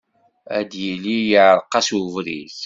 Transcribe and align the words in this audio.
Ad 0.57 0.71
yili 0.83 1.17
iɛreq-as 1.35 1.89
ubrid. 2.01 2.55